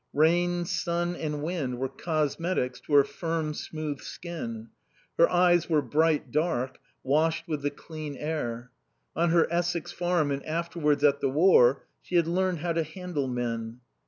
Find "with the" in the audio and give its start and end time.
7.47-7.69